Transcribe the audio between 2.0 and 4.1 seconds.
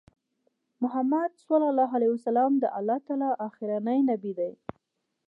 وسلم د الله تعالی آخرنی